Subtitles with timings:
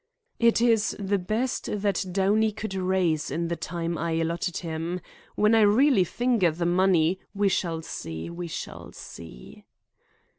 [0.39, 4.99] "It is the best that Downey could raise in the time I allotted him.
[5.35, 9.63] When I really finger the money, we shall see, we shall see."